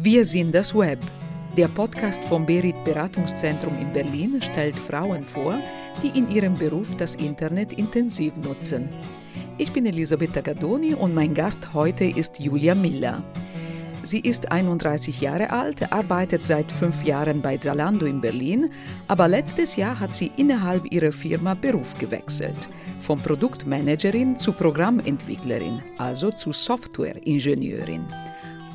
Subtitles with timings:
[0.00, 1.00] Wir sind das Web.
[1.56, 5.58] Der Podcast vom Berit Beratungszentrum in Berlin stellt Frauen vor,
[6.04, 8.88] die in ihrem Beruf das Internet intensiv nutzen.
[9.56, 13.24] Ich bin Elisabetta Gadoni und mein Gast heute ist Julia Miller.
[14.04, 18.70] Sie ist 31 Jahre alt, arbeitet seit fünf Jahren bei Zalando in Berlin,
[19.08, 22.68] aber letztes Jahr hat sie innerhalb ihrer Firma Beruf gewechselt.
[23.00, 28.06] Von Produktmanagerin zu Programmentwicklerin, also zu Softwareingenieurin.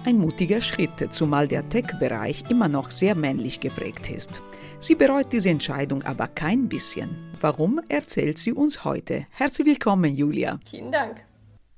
[0.06, 4.42] Ein mutiger Schritt, zumal der Tech-Bereich immer noch sehr männlich geprägt ist.
[4.78, 7.32] Sie bereut diese Entscheidung aber kein bisschen.
[7.40, 9.28] Warum, erzählt sie uns heute.
[9.32, 10.60] Herzlich willkommen, Julia.
[10.70, 11.22] Vielen Dank.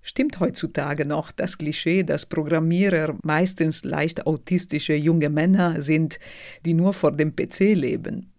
[0.02, 6.20] Stimmt heutzutage noch das Klischee, dass Programmierer meistens leicht autistische junge Männer sind,
[6.66, 8.34] die nur vor dem PC leben?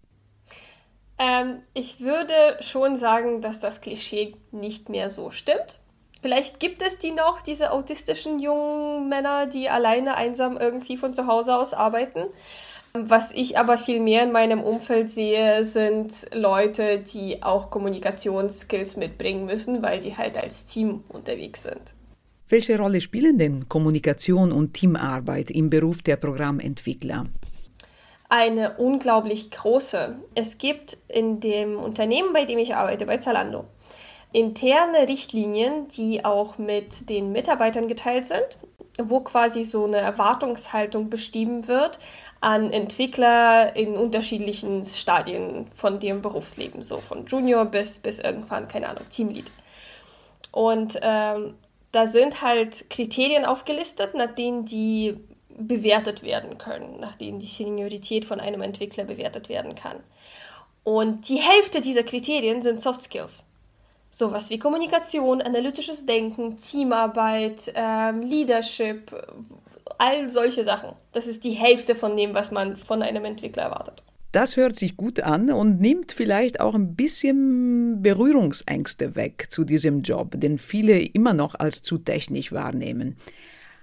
[1.16, 5.78] Ähm, ich würde schon sagen, dass das Klischee nicht mehr so stimmt.
[6.22, 11.26] Vielleicht gibt es die noch, diese autistischen jungen Männer, die alleine einsam irgendwie von zu
[11.26, 12.24] Hause aus arbeiten.
[12.94, 19.44] Was ich aber viel mehr in meinem Umfeld sehe, sind Leute, die auch Kommunikationsskills mitbringen
[19.44, 21.94] müssen, weil die halt als Team unterwegs sind.
[22.48, 27.26] Welche Rolle spielen denn Kommunikation und Teamarbeit im Beruf der Programmentwickler?
[28.28, 30.16] Eine unglaublich große.
[30.34, 33.66] Es gibt in dem Unternehmen, bei dem ich arbeite, bei Zalando,
[34.32, 38.58] interne Richtlinien, die auch mit den Mitarbeitern geteilt sind,
[38.98, 41.98] wo quasi so eine Erwartungshaltung bestimmt wird,
[42.40, 48.88] an Entwickler in unterschiedlichen Stadien von ihrem Berufsleben, so von Junior bis, bis irgendwann, keine
[48.88, 49.50] Ahnung, Teamlead.
[50.52, 51.54] Und ähm,
[51.92, 55.16] da sind halt Kriterien aufgelistet, nach denen die
[55.58, 59.96] bewertet werden können, nach denen die Seniorität von einem Entwickler bewertet werden kann.
[60.84, 63.45] Und die Hälfte dieser Kriterien sind Soft Skills.
[64.18, 69.14] Sowas wie Kommunikation, analytisches Denken, Teamarbeit, ähm, Leadership,
[69.98, 70.92] all solche Sachen.
[71.12, 74.02] Das ist die Hälfte von dem, was man von einem Entwickler erwartet.
[74.32, 80.00] Das hört sich gut an und nimmt vielleicht auch ein bisschen Berührungsängste weg zu diesem
[80.00, 83.18] Job, den viele immer noch als zu technisch wahrnehmen.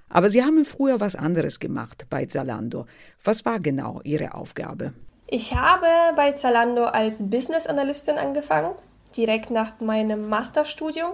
[0.09, 2.87] Aber Sie haben früher was anderes gemacht bei Zalando.
[3.23, 4.93] Was war genau Ihre Aufgabe?
[5.27, 8.73] Ich habe bei Zalando als Business Analystin angefangen,
[9.17, 11.11] direkt nach meinem Masterstudium.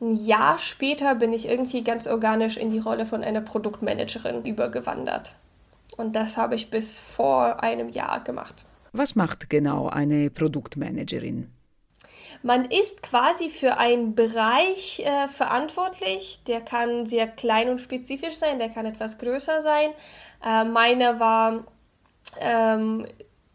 [0.00, 5.32] Ein Jahr später bin ich irgendwie ganz organisch in die Rolle von einer Produktmanagerin übergewandert.
[5.96, 8.64] Und das habe ich bis vor einem Jahr gemacht.
[8.92, 11.52] Was macht genau eine Produktmanagerin?
[12.42, 16.40] Man ist quasi für einen Bereich äh, verantwortlich.
[16.46, 19.90] Der kann sehr klein und spezifisch sein, der kann etwas größer sein.
[20.42, 21.64] Äh, meine war
[22.40, 23.06] ähm,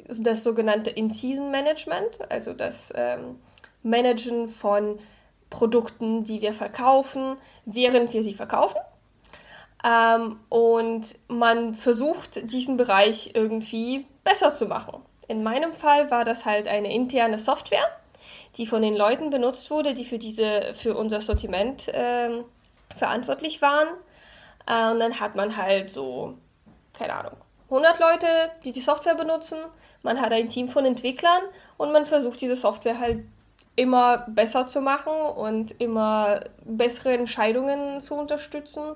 [0.07, 3.39] das sogenannte In-Season-Management, also das ähm,
[3.83, 4.99] Managen von
[5.49, 8.79] Produkten, die wir verkaufen, während wir sie verkaufen.
[9.83, 15.01] Ähm, und man versucht, diesen Bereich irgendwie besser zu machen.
[15.27, 17.87] In meinem Fall war das halt eine interne Software,
[18.57, 22.43] die von den Leuten benutzt wurde, die für, diese, für unser Sortiment äh,
[22.95, 23.87] verantwortlich waren.
[24.67, 26.35] Äh, und dann hat man halt so,
[26.93, 27.37] keine Ahnung,
[27.69, 28.27] 100 Leute,
[28.63, 29.57] die die Software benutzen.
[30.05, 31.41] Man hat ein Team von Entwicklern
[31.77, 33.23] und man versucht, diese Software halt
[33.75, 38.95] immer besser zu machen und immer bessere Entscheidungen zu unterstützen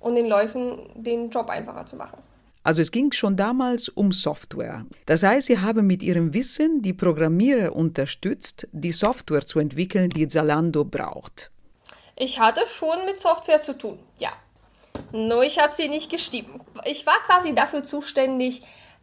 [0.00, 2.22] und den Läufen den Job einfacher zu machen.
[2.62, 4.86] Also es ging schon damals um Software.
[5.04, 10.26] Das heißt, Sie haben mit Ihrem Wissen die Programmierer unterstützt, die Software zu entwickeln, die
[10.26, 11.50] Zalando braucht.
[12.16, 14.30] Ich hatte schon mit Software zu tun, ja.
[15.12, 16.62] Nur ich habe sie nicht geschrieben.
[16.86, 18.62] Ich war quasi dafür zuständig,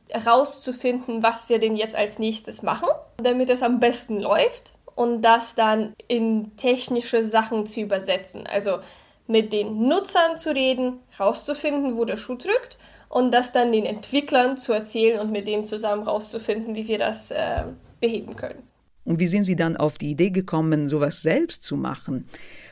[0.10, 5.56] herauszufinden, was wir denn jetzt als nächstes machen, damit es am besten läuft und das
[5.56, 8.48] dann in technische Sachen zu übersetzen.
[8.48, 8.80] Also
[9.28, 12.78] mit den Nutzern zu reden, herauszufinden, wo der Schuh drückt
[13.10, 17.32] und das dann den Entwicklern zu erzählen und mit denen zusammen herauszufinden, wie wir das
[17.32, 17.64] äh,
[18.00, 18.64] beheben können.
[19.04, 22.28] Und wie sind Sie dann auf die Idee gekommen, sowas selbst zu machen?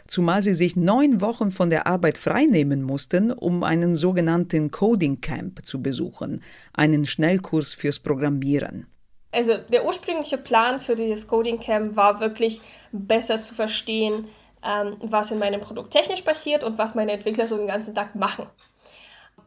[0.07, 5.65] Zumal sie sich neun Wochen von der Arbeit freinehmen mussten, um einen sogenannten Coding Camp
[5.65, 8.87] zu besuchen, einen Schnellkurs fürs Programmieren.
[9.31, 12.61] Also der ursprüngliche Plan für dieses Coding Camp war wirklich
[12.91, 14.27] besser zu verstehen,
[14.63, 18.15] ähm, was in meinem Produkt technisch passiert und was meine Entwickler so den ganzen Tag
[18.15, 18.45] machen.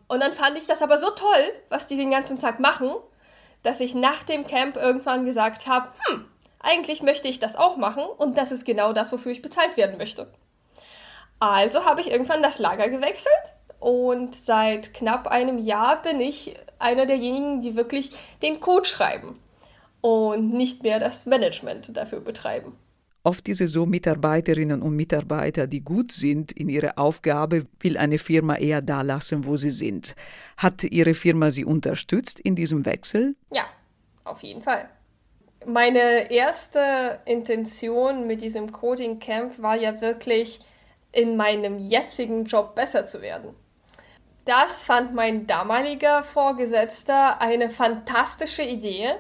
[0.09, 2.91] Und dann fand ich das aber so toll, was die den ganzen Tag machen,
[3.63, 6.25] dass ich nach dem Camp irgendwann gesagt habe, hm,
[6.61, 9.99] eigentlich möchte ich das auch machen und das ist genau das, wofür ich bezahlt werden
[9.99, 10.33] möchte.
[11.39, 17.07] Also habe ich irgendwann das Lager gewechselt und seit knapp einem Jahr bin ich einer
[17.07, 18.11] derjenigen, die wirklich
[18.43, 19.39] den Code schreiben
[20.01, 22.77] und nicht mehr das Management dafür betreiben.
[23.27, 28.19] Oft ist es so, Mitarbeiterinnen und Mitarbeiter, die gut sind in ihrer Aufgabe, will eine
[28.19, 30.15] Firma eher da lassen, wo sie sind.
[30.57, 33.35] Hat Ihre Firma Sie unterstützt in diesem Wechsel?
[33.53, 33.65] Ja,
[34.23, 34.89] auf jeden Fall.
[35.67, 40.61] Meine erste Intention mit diesem Coding Camp war ja wirklich,
[41.17, 43.55] in meinem jetzigen Job besser zu werden.
[44.45, 49.15] Das fand mein damaliger Vorgesetzter eine fantastische Idee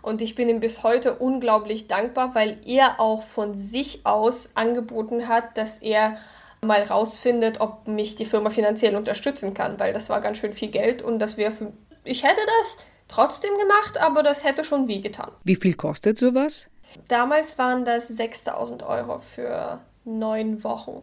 [0.00, 5.28] und ich bin ihm bis heute unglaublich dankbar, weil er auch von sich aus angeboten
[5.28, 6.16] hat, dass er
[6.64, 10.70] mal rausfindet, ob mich die Firma finanziell unterstützen kann, weil das war ganz schön viel
[10.70, 11.72] Geld und das wäre für
[12.04, 15.30] ich hätte das trotzdem gemacht, aber das hätte schon weh getan.
[15.44, 16.68] Wie viel kostet sowas?
[17.06, 21.02] Damals waren das 6000 Euro für neun Wochen.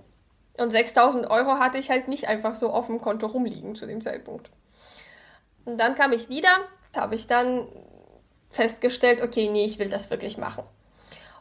[0.60, 4.02] Und 6000 Euro hatte ich halt nicht einfach so auf dem Konto rumliegen zu dem
[4.02, 4.50] Zeitpunkt.
[5.66, 6.50] Und dann kam ich wieder,
[6.96, 7.68] habe ich dann
[8.50, 10.64] festgestellt, okay, nee, ich will das wirklich machen.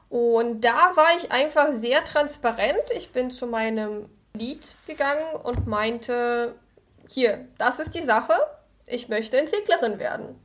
[0.08, 2.82] Und da war ich einfach sehr transparent.
[2.94, 6.54] Ich bin zu meinem Lead gegangen und meinte,
[7.08, 8.34] hier, das ist die Sache,
[8.86, 10.40] ich möchte Entwicklerin werden.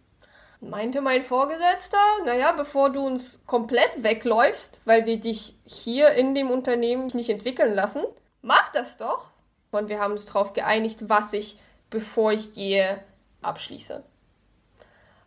[0.59, 6.49] Meinte mein Vorgesetzter, naja, bevor du uns komplett wegläufst, weil wir dich hier in dem
[6.49, 8.03] Unternehmen nicht entwickeln lassen,
[8.43, 9.31] mach das doch.
[9.71, 11.57] Und wir haben uns darauf geeinigt, was ich,
[11.89, 13.03] bevor ich gehe,
[13.41, 14.03] abschließe.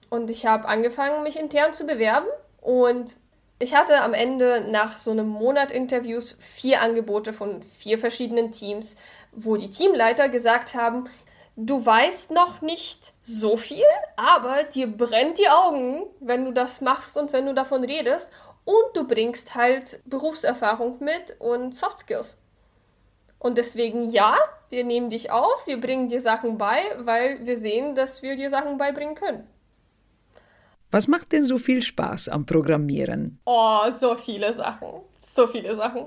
[0.09, 2.29] Und ich habe angefangen, mich intern zu bewerben.
[2.61, 3.11] Und
[3.59, 8.97] ich hatte am Ende nach so einem Monat Interviews vier Angebote von vier verschiedenen Teams,
[9.33, 11.09] wo die Teamleiter gesagt haben,
[11.57, 13.85] du weißt noch nicht so viel,
[14.17, 18.31] aber dir brennt die Augen, wenn du das machst und wenn du davon redest.
[18.65, 22.39] Und du bringst halt Berufserfahrung mit und Soft Skills.
[23.38, 24.37] Und deswegen ja,
[24.71, 28.50] wir nehmen dich auf, wir bringen dir Sachen bei, weil wir sehen, dass wir dir
[28.50, 29.47] Sachen beibringen können.
[30.91, 33.38] Was macht denn so viel Spaß am Programmieren?
[33.44, 34.88] Oh, so viele Sachen.
[35.19, 36.06] So viele Sachen.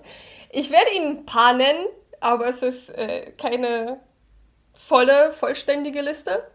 [0.52, 1.86] Ich werde Ihnen ein paar nennen,
[2.20, 4.00] aber es ist äh, keine
[4.74, 6.48] volle, vollständige Liste.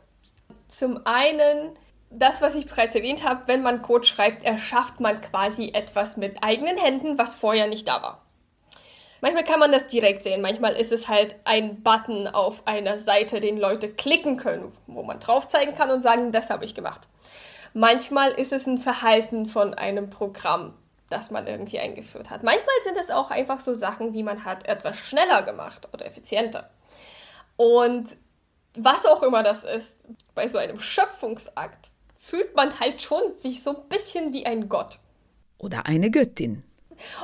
[0.69, 1.77] Zum einen,
[2.11, 6.43] das, was ich bereits erwähnt habe, wenn man Code schreibt, erschafft man quasi etwas mit
[6.43, 8.24] eigenen Händen, was vorher nicht da war.
[9.25, 13.41] Manchmal kann man das direkt sehen, manchmal ist es halt ein Button auf einer Seite,
[13.41, 17.01] den Leute klicken können, wo man drauf zeigen kann und sagen, das habe ich gemacht.
[17.73, 20.75] Manchmal ist es ein Verhalten von einem Programm,
[21.09, 22.43] das man irgendwie eingeführt hat.
[22.43, 26.69] Manchmal sind es auch einfach so Sachen, wie man hat etwas schneller gemacht oder effizienter.
[27.57, 28.19] Und
[28.77, 29.97] was auch immer das ist,
[30.35, 31.89] bei so einem Schöpfungsakt
[32.19, 34.99] fühlt man halt schon sich so ein bisschen wie ein Gott.
[35.57, 36.63] Oder eine Göttin.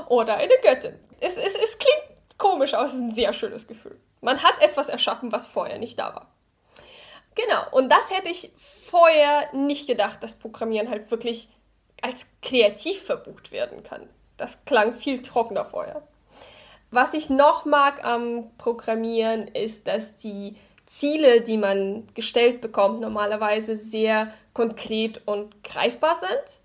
[0.09, 0.95] Oder eine Göttin.
[1.21, 3.99] Es, es, es klingt komisch, aber es ist ein sehr schönes Gefühl.
[4.21, 6.31] Man hat etwas erschaffen, was vorher nicht da war.
[7.35, 11.49] Genau, und das hätte ich vorher nicht gedacht, dass Programmieren halt wirklich
[12.03, 14.09] als kreativ verbucht werden kann.
[14.37, 16.03] Das klang viel trockener vorher.
[16.91, 20.57] Was ich noch mag am Programmieren ist, dass die
[20.87, 26.61] Ziele, die man gestellt bekommt, normalerweise sehr konkret und greifbar sind.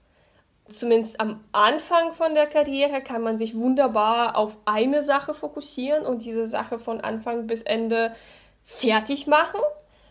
[0.68, 6.24] Zumindest am Anfang von der Karriere kann man sich wunderbar auf eine Sache fokussieren und
[6.24, 8.16] diese Sache von Anfang bis Ende
[8.64, 9.60] fertig machen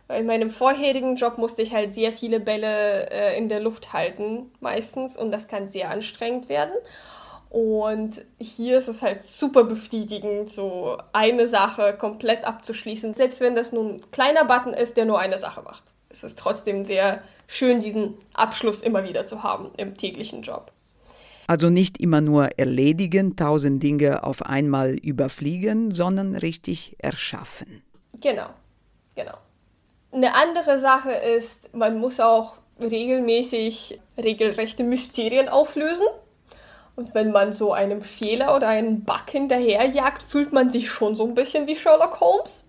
[0.08, 4.50] in meinem vorherigen Job musste ich halt sehr viele Bälle äh, in der Luft halten,
[4.60, 6.74] meistens, und das kann sehr anstrengend werden.
[7.48, 13.14] Und hier ist es halt super befriedigend, so eine Sache komplett abzuschließen.
[13.14, 15.84] Selbst wenn das nun ein kleiner Button ist, der nur eine Sache macht.
[16.10, 20.72] Es ist trotzdem sehr schön, diesen Abschluss immer wieder zu haben im täglichen Job.
[21.46, 27.82] Also nicht immer nur erledigen, tausend Dinge auf einmal überfliegen, sondern richtig erschaffen.
[28.20, 28.46] Genau,
[29.14, 29.36] genau.
[30.12, 36.06] Eine andere Sache ist, man muss auch regelmäßig regelrechte Mysterien auflösen.
[36.96, 41.26] Und wenn man so einem Fehler oder einen Bug hinterherjagt, fühlt man sich schon so
[41.26, 42.68] ein bisschen wie Sherlock Holmes.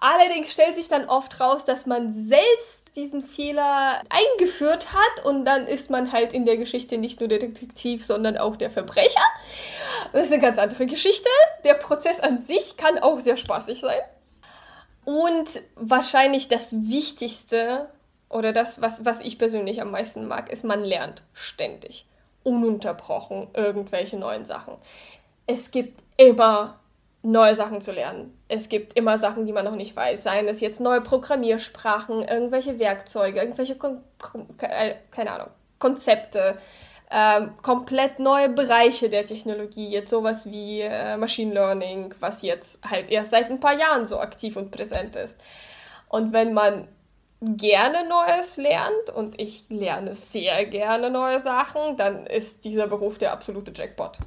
[0.00, 5.66] Allerdings stellt sich dann oft raus, dass man selbst diesen Fehler eingeführt hat und dann
[5.66, 9.20] ist man halt in der Geschichte nicht nur der Detektiv, sondern auch der Verbrecher.
[10.12, 11.28] Das ist eine ganz andere Geschichte.
[11.64, 14.00] Der Prozess an sich kann auch sehr spaßig sein.
[15.04, 17.88] Und wahrscheinlich das Wichtigste
[18.28, 22.06] oder das, was, was ich persönlich am meisten mag, ist, man lernt ständig,
[22.44, 24.74] ununterbrochen irgendwelche neuen Sachen.
[25.46, 26.78] Es gibt immer
[27.22, 28.38] neue Sachen zu lernen.
[28.48, 30.22] Es gibt immer Sachen, die man noch nicht weiß.
[30.22, 34.00] Seien es jetzt neue Programmiersprachen, irgendwelche Werkzeuge, irgendwelche, Kon
[34.60, 35.48] äh, keine Ahnung,
[35.78, 36.58] Konzepte,
[37.10, 43.10] ähm, komplett neue Bereiche der Technologie, jetzt sowas wie äh, Machine Learning, was jetzt halt
[43.10, 45.40] erst seit ein paar Jahren so aktiv und präsent ist.
[46.08, 46.88] Und wenn man
[47.40, 53.32] gerne Neues lernt und ich lerne sehr gerne neue Sachen, dann ist dieser Beruf der
[53.32, 54.18] absolute Jackpot.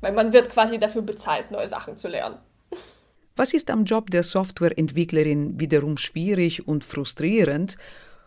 [0.00, 2.38] Weil man wird quasi dafür bezahlt, neue Sachen zu lernen.
[3.36, 7.76] Was ist am Job der Softwareentwicklerin wiederum schwierig und frustrierend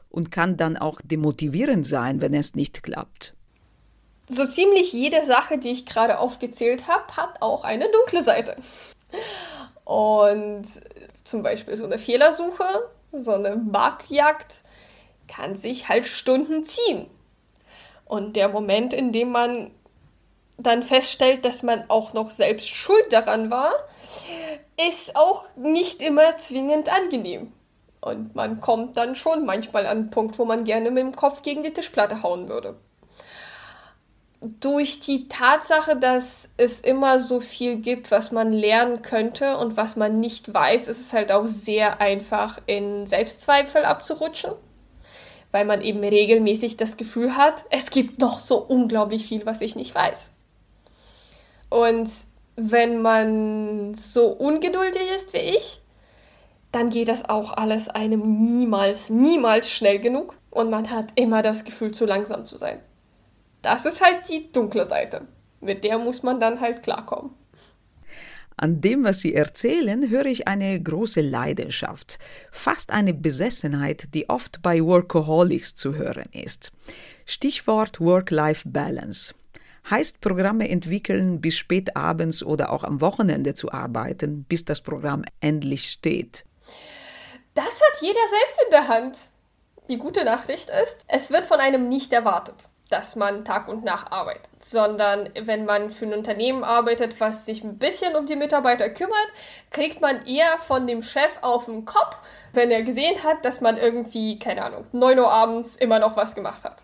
[0.10, 3.34] und kann dann auch demotivierend sein, wenn es nicht klappt?
[4.30, 8.56] So ziemlich jede Sache, die ich gerade aufgezählt habe, hat auch eine dunkle Seite.
[9.84, 10.66] Und
[11.24, 14.62] zum Beispiel so eine Fehlersuche, so eine Bugjagd
[15.28, 17.08] kann sich halt Stunden ziehen.
[18.06, 19.72] Und der Moment, in dem man
[20.58, 23.72] dann feststellt, dass man auch noch selbst schuld daran war,
[24.90, 27.52] ist auch nicht immer zwingend angenehm.
[28.02, 31.42] Und man kommt dann schon manchmal an einen Punkt, wo man gerne mit dem Kopf
[31.42, 32.76] gegen die Tischplatte hauen würde.
[34.42, 39.96] Durch die Tatsache, dass es immer so viel gibt, was man lernen könnte und was
[39.96, 44.52] man nicht weiß, ist es halt auch sehr einfach, in Selbstzweifel abzurutschen
[45.54, 49.76] weil man eben regelmäßig das Gefühl hat, es gibt noch so unglaublich viel, was ich
[49.76, 50.32] nicht weiß.
[51.74, 52.08] Und
[52.56, 55.82] wenn man so ungeduldig ist wie ich,
[56.72, 61.64] dann geht das auch alles einem niemals, niemals schnell genug und man hat immer das
[61.64, 62.78] Gefühl, zu langsam zu sein.
[63.64, 65.28] Das ist halt die dunkle Seite.
[65.62, 67.32] Mit der muss man dann halt klarkommen.
[68.56, 72.20] An dem, was Sie erzählen, höre ich eine große Leidenschaft,
[72.52, 76.72] fast eine Besessenheit, die oft bei Workaholics zu hören ist.
[77.26, 79.34] Stichwort Work-Life-Balance.
[79.90, 85.24] Heißt Programme entwickeln, bis spät abends oder auch am Wochenende zu arbeiten, bis das Programm
[85.42, 86.46] endlich steht.
[87.54, 89.18] Das hat jeder selbst in der Hand.
[89.90, 94.12] Die gute Nachricht ist, es wird von einem nicht erwartet dass man Tag und Nacht
[94.12, 98.88] arbeitet, sondern wenn man für ein Unternehmen arbeitet, was sich ein bisschen um die Mitarbeiter
[98.88, 99.28] kümmert,
[99.72, 102.18] kriegt man eher von dem Chef auf den Kopf,
[102.54, 106.36] wenn er gesehen hat, dass man irgendwie, keine Ahnung, 9 Uhr abends immer noch was
[106.36, 106.84] gemacht hat.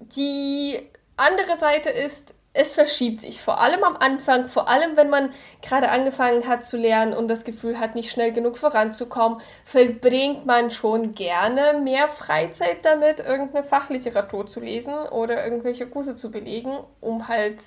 [0.00, 0.80] Die
[1.16, 5.88] andere Seite ist, es verschiebt sich, vor allem am Anfang, vor allem wenn man gerade
[5.88, 11.14] angefangen hat zu lernen und das Gefühl hat, nicht schnell genug voranzukommen, verbringt man schon
[11.16, 17.58] gerne mehr Freizeit damit, irgendeine Fachliteratur zu lesen oder irgendwelche Kurse zu belegen, um halt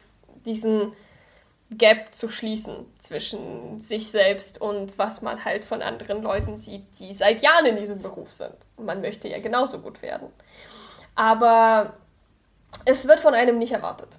[0.46, 0.94] diesen
[1.70, 7.13] Gap zu schließen zwischen sich selbst und was man halt von anderen Leuten sieht, die
[7.13, 8.56] seit Jahren in diesem Beruf sind.
[8.77, 10.30] Man möchte ja genauso gut werden.
[11.13, 11.98] Aber
[12.86, 14.10] es wird von einem nicht erwartet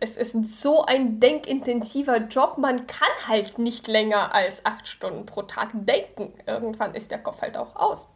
[0.00, 5.42] es ist so ein denkintensiver Job, man kann halt nicht länger als acht Stunden pro
[5.42, 6.34] Tag denken.
[6.46, 8.12] Irgendwann ist der Kopf halt auch aus.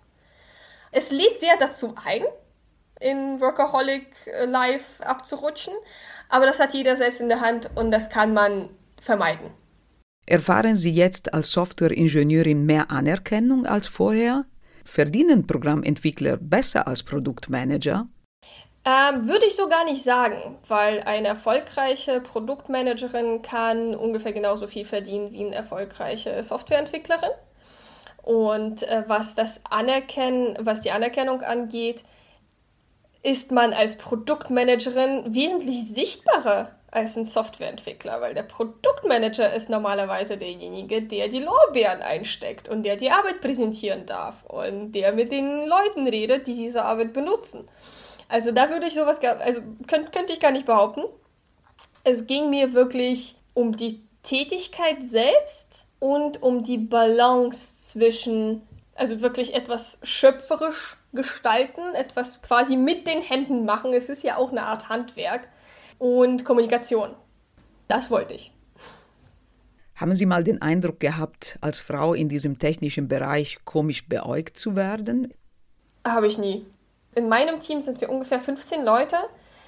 [0.92, 2.22] Es lädt sehr dazu ein,
[3.00, 4.12] in Workaholic
[4.46, 5.72] Life abzurutschen,
[6.28, 8.68] aber das hat jeder selbst in der Hand und das kann man
[9.00, 9.50] vermeiden.
[10.26, 14.44] Erfahren Sie jetzt als Softwareingenieurin mehr Anerkennung als vorher?
[14.84, 18.06] Verdienen Programmentwickler besser als Produktmanager?
[18.82, 24.86] Ähm, würde ich so gar nicht sagen, weil eine erfolgreiche Produktmanagerin kann ungefähr genauso viel
[24.86, 27.30] verdienen wie eine erfolgreiche Softwareentwicklerin.
[28.22, 32.04] Und äh, was das Anerkennen, was die Anerkennung angeht,
[33.22, 41.02] ist man als Produktmanagerin wesentlich sichtbarer als ein Softwareentwickler, weil der Produktmanager ist normalerweise derjenige,
[41.02, 46.08] der die Lorbeeren einsteckt und der die Arbeit präsentieren darf und der mit den Leuten
[46.08, 47.68] redet, die diese Arbeit benutzen.
[48.30, 51.02] Also da würde ich sowas, also könnt, könnte ich gar nicht behaupten.
[52.04, 58.62] Es ging mir wirklich um die Tätigkeit selbst und um die Balance zwischen,
[58.94, 63.92] also wirklich etwas schöpferisch gestalten, etwas quasi mit den Händen machen.
[63.92, 65.48] Es ist ja auch eine Art Handwerk
[65.98, 67.16] und Kommunikation.
[67.88, 68.52] Das wollte ich.
[69.96, 74.76] Haben Sie mal den Eindruck gehabt, als Frau in diesem technischen Bereich komisch beäugt zu
[74.76, 75.34] werden?
[76.06, 76.64] Habe ich nie.
[77.14, 79.16] In meinem Team sind wir ungefähr 15 Leute.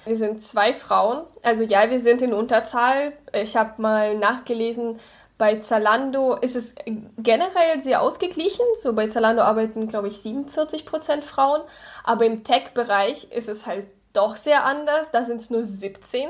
[0.05, 1.25] Wir sind zwei Frauen.
[1.43, 3.13] Also ja, wir sind in Unterzahl.
[3.33, 4.99] Ich habe mal nachgelesen,
[5.37, 6.73] bei Zalando ist es
[7.17, 8.65] generell sehr ausgeglichen.
[8.81, 11.61] So bei Zalando arbeiten, glaube ich, 47 Prozent Frauen.
[12.03, 15.11] Aber im Tech-Bereich ist es halt doch sehr anders.
[15.11, 16.29] Da sind es nur 17.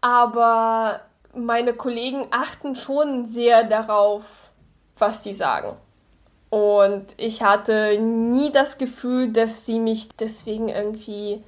[0.00, 1.00] Aber
[1.34, 4.24] meine Kollegen achten schon sehr darauf,
[4.98, 5.76] was sie sagen.
[6.52, 11.42] Und ich hatte nie das Gefühl, dass sie mich deswegen irgendwie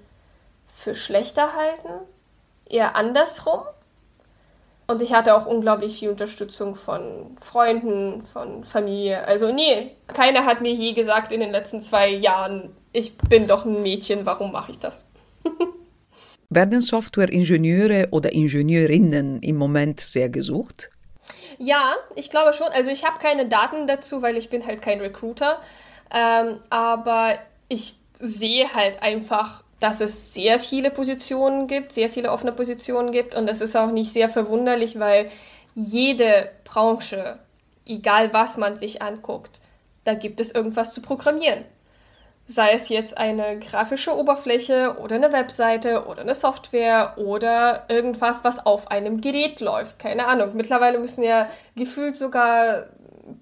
[0.67, 2.07] für schlechter halten.
[2.67, 3.61] Eher andersrum.
[4.87, 9.27] Und ich hatte auch unglaublich viel Unterstützung von Freunden, von Familie.
[9.27, 13.67] Also nee, keiner hat mir je gesagt in den letzten zwei Jahren, ich bin doch
[13.67, 15.11] ein Mädchen, warum mache ich das?
[16.49, 20.89] Werden Softwareingenieure oder Ingenieurinnen im Moment sehr gesucht?
[21.59, 22.69] Ja, ich glaube schon.
[22.69, 25.61] Also ich habe keine Daten dazu, weil ich bin halt kein Recruiter.
[26.13, 27.39] Ähm, aber
[27.69, 33.35] ich sehe halt einfach, dass es sehr viele Positionen gibt, sehr viele offene Positionen gibt.
[33.35, 35.31] Und das ist auch nicht sehr verwunderlich, weil
[35.75, 37.39] jede Branche,
[37.87, 39.61] egal was man sich anguckt,
[40.05, 41.65] da gibt es irgendwas zu programmieren.
[42.47, 48.67] Sei es jetzt eine grafische Oberfläche oder eine Webseite oder eine Software oder irgendwas, was
[48.67, 49.99] auf einem Gerät läuft.
[49.99, 50.51] Keine Ahnung.
[50.55, 52.87] Mittlerweile müssen ja gefühlt sogar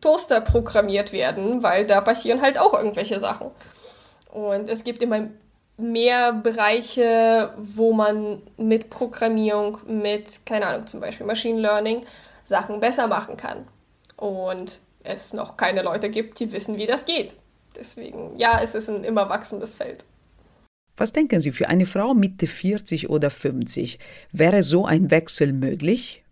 [0.00, 3.50] Toaster programmiert werden, weil da passieren halt auch irgendwelche Sachen.
[4.30, 5.28] Und es gibt immer
[5.76, 12.06] mehr Bereiche, wo man mit Programmierung, mit, keine Ahnung, zum Beispiel Machine Learning,
[12.44, 13.66] Sachen besser machen kann.
[14.16, 17.37] Und es noch keine Leute gibt, die wissen, wie das geht.
[17.76, 20.05] Deswegen, ja, es ist ein immer wachsendes Feld.
[20.97, 23.99] Was denken Sie, für eine Frau Mitte 40 oder 50,
[24.31, 26.23] wäre so ein Wechsel möglich?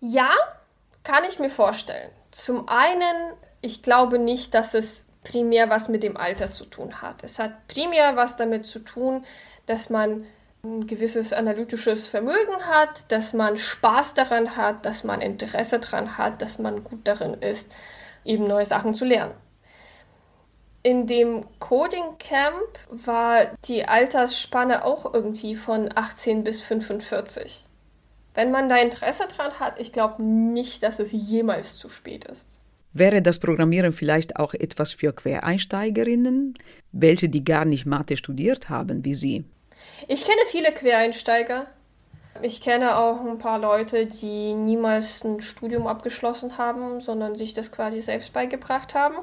[0.00, 0.30] Ja,
[1.02, 2.10] kann ich mir vorstellen.
[2.30, 7.24] Zum einen, ich glaube nicht, dass es primär was mit dem Alter zu tun hat.
[7.24, 9.24] Es hat primär was damit zu tun,
[9.66, 10.24] dass man
[10.64, 16.42] ein gewisses analytisches Vermögen hat, dass man Spaß daran hat, dass man Interesse daran hat,
[16.42, 17.70] dass man gut darin ist,
[18.24, 19.34] eben neue Sachen zu lernen.
[20.86, 27.64] In dem Coding Camp war die Altersspanne auch irgendwie von 18 bis 45.
[28.34, 32.60] Wenn man da Interesse dran hat, ich glaube nicht, dass es jemals zu spät ist.
[32.92, 36.54] Wäre das Programmieren vielleicht auch etwas für Quereinsteigerinnen,
[36.92, 39.44] welche die gar nicht Mathe studiert haben wie Sie?
[40.06, 41.66] Ich kenne viele Quereinsteiger.
[42.42, 47.72] Ich kenne auch ein paar Leute, die niemals ein Studium abgeschlossen haben, sondern sich das
[47.72, 49.16] quasi selbst beigebracht haben.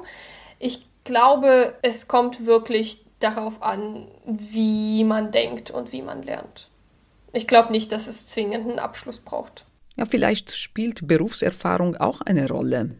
[0.58, 6.68] Ich glaube, es kommt wirklich darauf an, wie man denkt und wie man lernt.
[7.32, 9.64] Ich glaube nicht, dass es zwingend einen Abschluss braucht.
[9.96, 12.90] Ja, vielleicht spielt Berufserfahrung auch eine Rolle.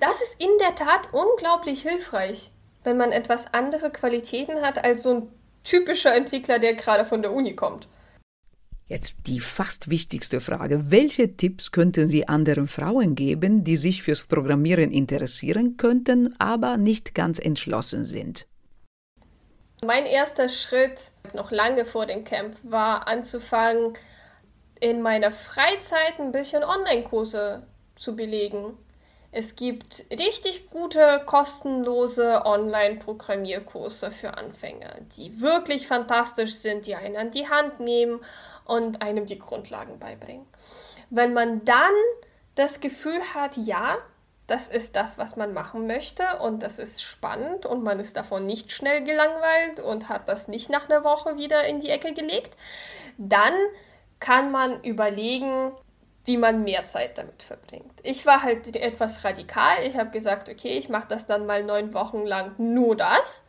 [0.00, 2.50] Das ist in der Tat unglaublich hilfreich,
[2.84, 5.28] wenn man etwas andere Qualitäten hat als so ein
[5.64, 7.88] typischer Entwickler, der gerade von der Uni kommt.
[8.86, 10.90] Jetzt die fast wichtigste Frage.
[10.90, 17.14] Welche Tipps könnten Sie anderen Frauen geben, die sich fürs Programmieren interessieren könnten, aber nicht
[17.14, 18.46] ganz entschlossen sind?
[19.82, 20.98] Mein erster Schritt,
[21.32, 23.94] noch lange vor dem Camp, war anzufangen,
[24.80, 27.66] in meiner Freizeit ein bisschen Online-Kurse
[27.96, 28.76] zu belegen.
[29.32, 37.30] Es gibt richtig gute, kostenlose Online-Programmierkurse für Anfänger, die wirklich fantastisch sind, die einen an
[37.30, 38.20] die Hand nehmen
[38.64, 40.46] und einem die Grundlagen beibringen.
[41.10, 41.94] Wenn man dann
[42.54, 43.98] das Gefühl hat, ja,
[44.46, 48.44] das ist das, was man machen möchte und das ist spannend und man ist davon
[48.46, 52.56] nicht schnell gelangweilt und hat das nicht nach einer Woche wieder in die Ecke gelegt,
[53.16, 53.54] dann
[54.20, 55.72] kann man überlegen,
[56.24, 57.92] wie man mehr Zeit damit verbringt.
[58.02, 59.76] Ich war halt etwas radikal.
[59.86, 63.43] Ich habe gesagt, okay, ich mache das dann mal neun Wochen lang nur das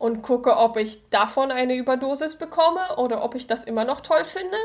[0.00, 4.24] und gucke, ob ich davon eine Überdosis bekomme oder ob ich das immer noch toll
[4.24, 4.56] finde.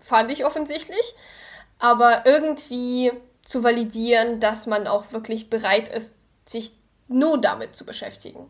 [0.00, 1.14] Fand ich offensichtlich.
[1.78, 3.12] Aber irgendwie
[3.44, 6.14] zu validieren, dass man auch wirklich bereit ist,
[6.46, 6.72] sich
[7.06, 8.48] nur damit zu beschäftigen.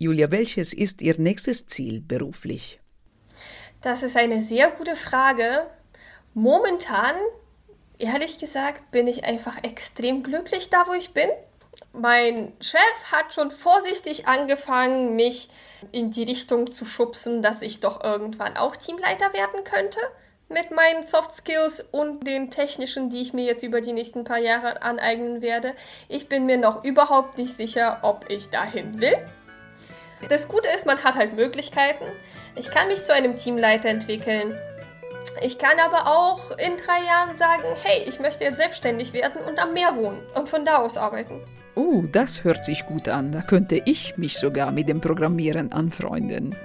[0.00, 2.80] Julia, welches ist Ihr nächstes Ziel beruflich?
[3.82, 5.70] Das ist eine sehr gute Frage.
[6.34, 7.14] Momentan,
[7.98, 11.28] ehrlich gesagt, bin ich einfach extrem glücklich da, wo ich bin.
[11.98, 12.80] Mein Chef
[13.10, 15.48] hat schon vorsichtig angefangen, mich
[15.92, 20.00] in die Richtung zu schubsen, dass ich doch irgendwann auch Teamleiter werden könnte
[20.48, 24.38] mit meinen Soft Skills und den technischen, die ich mir jetzt über die nächsten paar
[24.38, 25.74] Jahre aneignen werde.
[26.08, 29.16] Ich bin mir noch überhaupt nicht sicher, ob ich dahin will.
[30.28, 32.04] Das Gute ist, man hat halt Möglichkeiten.
[32.54, 34.56] Ich kann mich zu einem Teamleiter entwickeln.
[35.42, 39.58] Ich kann aber auch in drei Jahren sagen, hey, ich möchte jetzt selbstständig werden und
[39.58, 41.44] am Meer wohnen und von da aus arbeiten.
[41.76, 43.30] Oh, das hört sich gut an.
[43.30, 46.56] Da könnte ich mich sogar mit dem Programmieren anfreunden.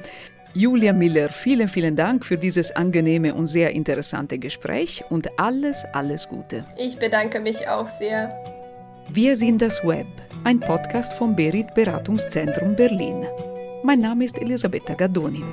[0.54, 6.28] Julia Miller, vielen, vielen Dank für dieses angenehme und sehr interessante Gespräch und alles, alles
[6.28, 6.66] Gute.
[6.78, 8.34] Ich bedanke mich auch sehr.
[9.10, 10.08] Wir sind das Web,
[10.46, 13.26] ein Podcast vom Berit Beratungszentrum Berlin.
[13.84, 15.44] Mein Name ist Elisabetta Gadoni.